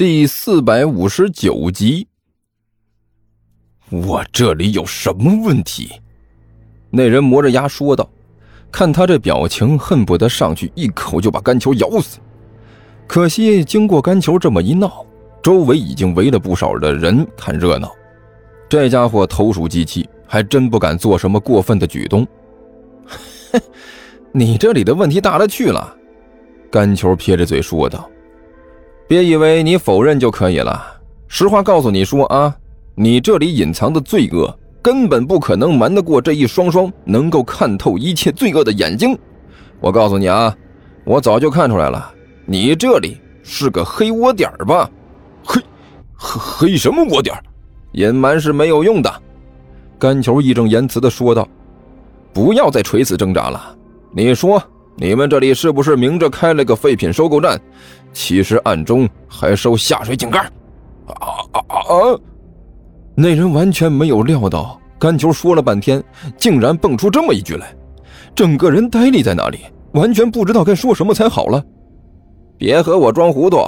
[0.00, 2.08] 第四百五十九集。
[3.90, 5.92] 我这里有什么问题？
[6.88, 8.08] 那人磨着牙说道。
[8.72, 12.18] 看他这表情，恨不得上去一口就把甘球咬死。
[13.06, 15.04] 可惜，经过甘球这么一闹，
[15.42, 17.92] 周围已经围了不少的人看热闹。
[18.70, 22.26] 这家伙投鼠忌器，还真不敢做什么过分的举动。
[24.32, 25.94] 你这里的问题大了去了，
[26.70, 28.08] 甘球撇着嘴说道
[29.10, 30.80] ：“别以为你否认就可以了。
[31.26, 32.56] 实话告诉你说啊，
[32.94, 39.18] 你这里隐藏的罪恶根本不可能瞒得过这一双双能够看透一切罪恶的眼睛。
[39.80, 40.56] 我告诉你啊，
[41.02, 42.08] 我早就看出来了，
[42.46, 44.88] 你这里是个黑窝点吧？
[45.42, 45.60] 黑
[46.14, 47.36] 黑什么窝点？
[47.94, 49.12] 隐瞒是没有用的。”
[49.98, 51.48] 甘球义正言辞地说道
[52.32, 53.76] ：“不要再垂死挣扎了。”
[54.14, 54.62] 你说，
[55.00, 57.58] 你们这里是不是明着开了个废品收购站，
[58.12, 60.40] 其实暗中还收下水井盖？
[61.06, 62.20] 啊啊啊！
[63.14, 66.04] 那人完全没有料到，甘球说了半天，
[66.36, 67.74] 竟然蹦出这么一句来，
[68.34, 69.60] 整个人呆立在那里，
[69.92, 71.64] 完全不知道该说什么才好了。
[72.58, 73.66] 别和我装糊涂，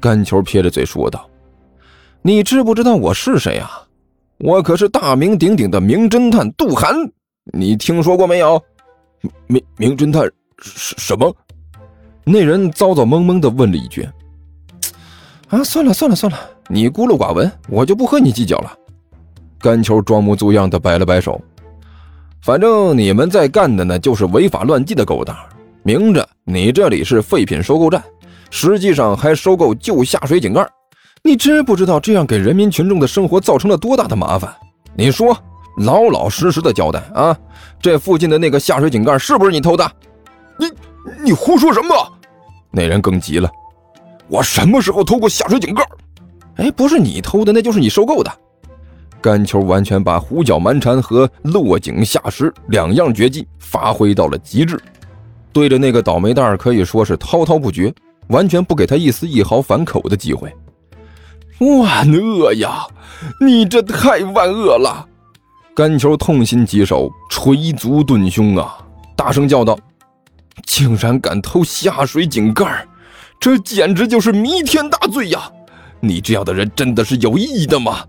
[0.00, 1.30] 甘球撇着嘴说道
[2.22, 3.70] ：“你知不知道我是谁啊？
[4.38, 6.92] 我可是大名鼎鼎的名侦探杜涵，
[7.52, 8.60] 你听说过没有？”
[9.46, 10.28] 名名侦探
[10.60, 11.34] 什什么？
[12.24, 14.06] 那人糟糟蒙蒙的问了一句
[15.48, 18.72] ：“啊，算了算了算了，你孤陋寡闻，我就不和你计较了。”
[19.58, 21.40] 甘球装模作样的摆了摆手
[22.42, 25.36] ：“反正你们在干的呢，就是违法乱纪的勾当。
[25.82, 28.02] 明着你这里是废品收购站，
[28.50, 30.66] 实际上还收购旧下水井盖。
[31.22, 34.54] 你知不知道这样给人民群众的生活造成了多大的麻烦？
[34.94, 35.36] 你说？”
[35.76, 37.34] 老老实实的交代啊！
[37.80, 39.90] 这附近的那个下水井盖是不是你偷的？
[41.24, 41.94] 你胡说什么？
[42.70, 43.50] 那人更急了，
[44.28, 45.84] 我什么时候偷过下水井盖？
[46.56, 48.30] 哎，不是你偷的，那就是你收购的。
[49.20, 54.80] 甘球完全把胡搅蛮缠和落井下石两样绝技发挥到了极致，
[55.52, 57.92] 对着那个倒霉蛋可以说是滔滔不绝，
[58.28, 60.54] 完全不给他一丝一毫反口的机会。
[61.58, 62.86] 万恶呀！
[63.38, 65.06] 你这太万恶了！
[65.74, 68.78] 甘球痛心疾首，捶足顿胸啊，
[69.14, 69.78] 大声叫道
[70.66, 72.86] ：“竟然敢偷下水井盖，
[73.38, 75.50] 这简直就是弥天大罪呀！
[76.00, 78.04] 你这样的人真的是有意义的吗？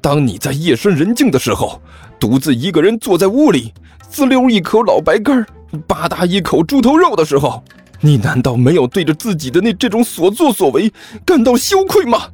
[0.00, 1.80] 当你在夜深人静的时候，
[2.18, 3.72] 独自一个人坐在屋里，
[4.08, 5.44] 滋溜一口老白干，
[5.86, 7.62] 吧嗒一口猪头肉的时候，
[8.00, 10.92] 你难道没有对着自己的那这种所作所为
[11.24, 12.28] 感到羞愧吗？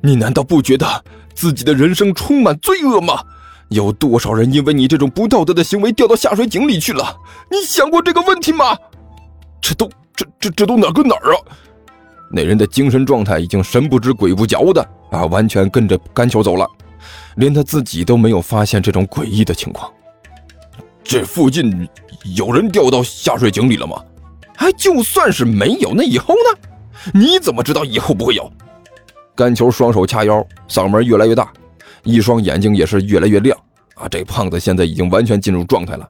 [0.00, 1.04] 你难道不觉得
[1.34, 3.22] 自己的人生充满罪恶吗？”
[3.70, 7.16] 有多少人因为你这种不道德的行为掉到下水井里去了？
[7.50, 8.76] 你想过这个问题吗？
[9.66, 11.42] 这都这这这都哪跟哪儿啊？
[12.30, 16.64] 那人的精神状态已经神不知鬼不觉的啊，完全跟着甘球走了，
[17.34, 19.92] 连他自己都没有发现这种诡异的情况。
[21.02, 21.88] 这附近
[22.36, 24.00] 有人掉到下水井里了吗？
[24.58, 26.60] 哎，就算是没有，那以后呢？
[27.12, 28.48] 你怎么知道以后不会有？
[29.34, 31.52] 甘球双手掐腰，嗓门越来越大。
[32.04, 33.58] 一双眼睛也是越来越亮
[33.96, 34.06] 啊！
[34.08, 36.08] 这胖子现在已经完全进入状态了。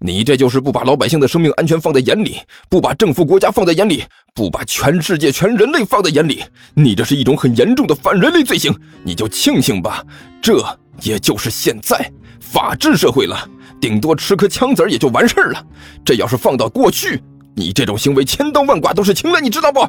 [0.00, 2.36] 你这就是不把老百姓的生命安全放在眼里，
[2.68, 6.44] 不把政府国家放在眼里，不把全世界全人类放在眼里。
[6.74, 8.72] 你这是一种很严重的反人类罪行。
[9.02, 10.04] 你就庆幸吧，
[10.40, 10.64] 这
[11.02, 13.36] 也就是现在法治社会了，
[13.80, 15.66] 顶多吃颗枪子儿也就完事儿了。
[16.04, 17.20] 这要是放到过去，
[17.56, 19.84] 你这种行为千刀万剐都是轻的，你知道不？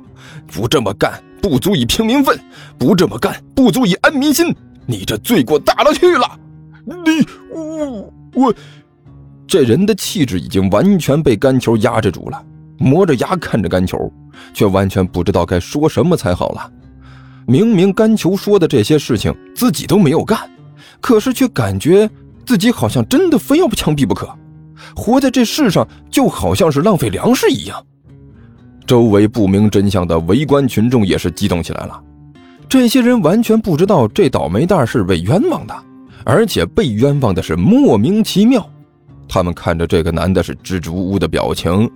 [0.48, 2.36] 不这么干不足以平民愤，
[2.80, 4.56] 不这么干不足以安民心。
[4.88, 6.40] 你这罪过大了去了！
[6.84, 8.54] 你我我，
[9.50, 12.40] 这人的气质已经完全被甘球压制住了，
[12.78, 13.98] 磨着牙看着甘球，
[14.54, 16.72] 却完全不知道该说什么才好了。
[17.48, 20.38] 明明甘球说的这些事情自己都没有干，
[21.02, 22.08] 可是却感觉
[22.46, 24.30] 自己好像真的非要枪毙不可，
[24.96, 27.84] 活在这世上就好像是浪费粮食一样。
[28.86, 32.00] 周围不明真相的围观群众也是激动起来了。
[32.68, 35.76] 这些人完全不知道这倒霉蛋是被冤枉的，
[36.24, 38.64] 而且被冤枉的是莫名其妙。
[39.30, 41.90] 他们看着这个男的是支支吾吾的表情，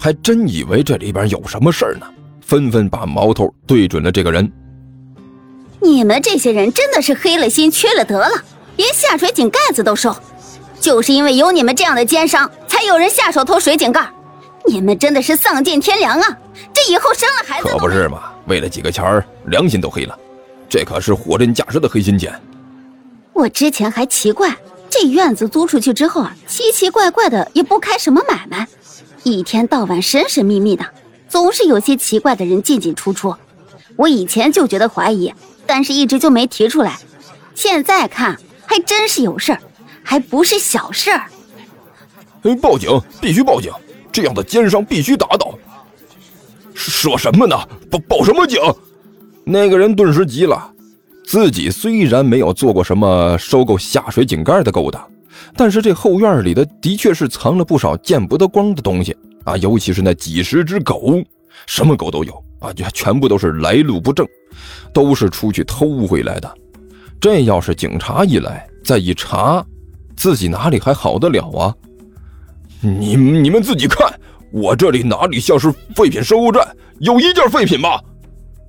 [0.00, 2.06] 还真以为这里边有什么事儿呢，
[2.40, 4.50] 纷纷把矛头对准了这个人。
[5.80, 8.42] 你们这些人真的是黑了心、缺了德了，
[8.76, 10.16] 连下水井盖子都收，
[10.80, 14.08] 就是因为有你们这样的奸商，才有人下手偷水井盖。
[14.64, 16.38] 你们真的是丧尽天良啊！
[16.72, 18.32] 这以后生了孩子可不是嘛？
[18.46, 20.18] 为了几个钱儿，良心都黑了，
[20.68, 22.32] 这可是货真价实的黑心钱。
[23.32, 24.52] 我之前还奇怪，
[24.98, 28.66] 这院子租出去之后啊，奇奇怪怪的，也不开什么买卖，
[29.24, 30.86] 一天到晚神神秘秘的，
[31.28, 33.34] 总是有些奇怪的人进进出出。
[33.96, 35.34] 我以前就觉得怀疑，
[35.66, 36.98] 但是一直就没提出来。
[37.54, 39.60] 现在看，还真是有事儿，
[40.02, 41.26] 还不是小事儿。
[42.62, 42.88] 报警！
[43.20, 43.70] 必须报警！
[44.10, 45.52] 这样的奸商必须打倒！
[46.72, 47.56] 说什么呢？
[47.90, 48.58] 报报什么警？
[49.44, 50.72] 那个人顿时急了。
[51.26, 55.04] 自己虽然没有做过什么收购下水井盖的勾当，
[55.56, 59.14] 但是这后院里的的确是藏了不少见不得光的东西
[59.44, 59.56] 啊！
[59.56, 61.20] 尤其是那几十只狗，
[61.66, 64.24] 什么狗都有啊，就全部都是来路不正，
[64.92, 66.48] 都是出去偷回来的。
[67.20, 69.66] 这要是警察一来，再一查，
[70.16, 71.74] 自己哪里还好得了啊？
[72.80, 74.08] 你你们自己看，
[74.52, 76.64] 我这里哪里像是废品收购站？
[77.00, 78.00] 有一件废品吗？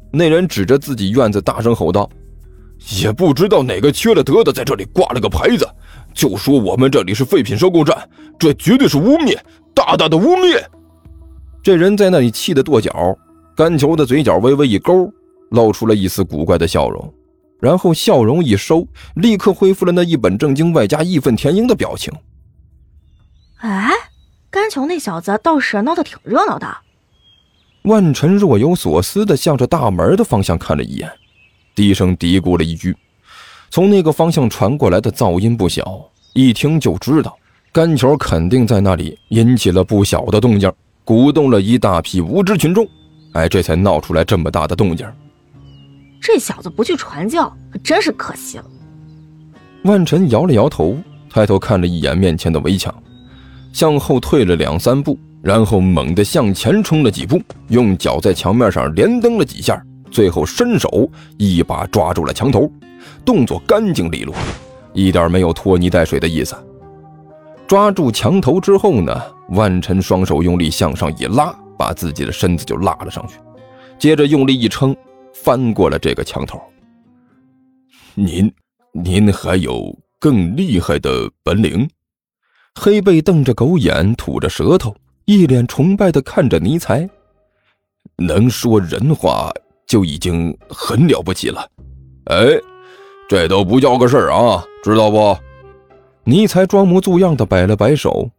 [0.09, 2.09] 那人指着自己院子大声吼道
[3.01, 5.68] ：“也不知道哪个缺了德的在这里挂了个牌子，
[6.13, 7.97] 就说我们这里是废品收购站，
[8.39, 9.38] 这绝对是污蔑，
[9.74, 10.63] 大大的污蔑！”
[11.63, 13.18] 这人在那里气得跺脚，
[13.56, 15.12] 甘球的嘴角微微一勾，
[15.50, 17.13] 露出了一丝古怪的笑容，
[17.59, 22.13] 然后笑容一收，立刻恢复了那一本正经外加义愤填膺的表情。
[23.57, 23.91] 哎，
[24.50, 26.68] 甘球那小子倒是闹得挺热闹的。
[27.83, 31.12] 万晨若有所思地向着大门的方向看了一眼，
[31.77, 32.97] 低声嘀咕了一句
[33.69, 36.03] ：“从那个方向传过来的噪音不小，
[36.33, 37.38] 一听就知道
[37.71, 42.83] 干球肯定在那里引起了不小的动静，鼓动了一大批无知群众，
[43.33, 45.07] 哎，这才闹出来这么大的动静。
[46.19, 48.65] 这小子不去传教，可真是可惜了。”
[49.85, 50.97] 万晨摇了摇头，
[51.30, 52.91] 抬头看了一眼面前的围墙。
[53.71, 59.80] 向后退了两三步，然后猛地向前冲了几步，用脚在墙面上连蹬了几下，
[60.12, 62.71] 最后伸手一把抓住了墙头，
[63.25, 64.36] 动作干净利落，
[64.94, 66.56] 一点没有拖泥带水的意思。
[67.68, 73.36] 抓住墙头之后呢，万晨双手用力向上一拉，把自己的身子就拉了上去，
[74.00, 74.95] 接着用力一撑，
[75.33, 76.62] 翻过了这个墙头。
[78.15, 78.51] 您，
[78.94, 81.88] 您还有更厉害的本领？
[82.74, 84.95] 黑背瞪着狗眼，吐着舌头，
[85.25, 87.07] 一脸崇拜的看着尼才。
[88.18, 89.51] 能说人话
[89.88, 91.66] 就已经很了不起了。
[92.25, 92.60] 哎，
[93.28, 95.36] 这都不叫个事儿啊，知道不？
[96.25, 98.30] 尼才装模作样的摆了摆手。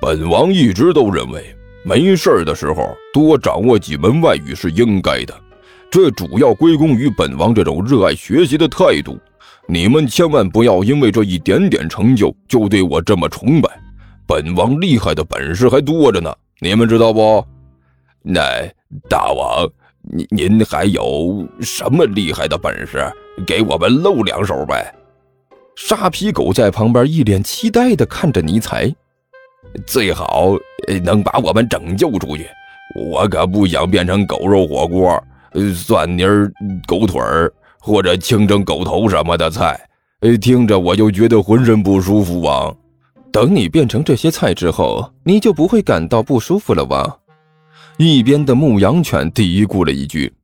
[0.00, 5.34] 本王一直都认为，没事儿的时候多掌握几门外语是应该的，
[5.88, 9.18] 这主要归功于本王这种热爱学习的态度。
[9.68, 13.70] 你们千万不要因为这一点点成就就对我这么崇拜，
[14.26, 17.44] 本王厉害的本事还多着呢，你们知道不？
[18.22, 18.42] 那
[19.08, 19.68] 大王，
[20.10, 23.04] 您您还有什么厉害的本事？
[23.46, 24.94] 给我们露两手呗！
[25.74, 28.94] 沙皮狗在旁边一脸期待地看着尼才，
[29.86, 30.54] 最好
[31.04, 32.46] 能把我们拯救出去，
[33.10, 35.22] 我可不想变成狗肉火锅、
[35.74, 36.24] 蒜泥
[36.86, 37.20] 狗腿。
[37.78, 39.78] 或者清蒸狗头什么的菜，
[40.40, 42.74] 听着我就觉得浑身不舒服啊。
[43.30, 47.16] 等你变成这些菜之后，你就不会感到不舒服了吧？
[47.98, 50.35] 一边的牧羊犬嘀咕了一句。